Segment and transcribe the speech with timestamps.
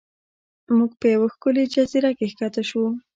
[0.77, 2.83] موږ په یوه ښکلې جزیره کې ښکته شو.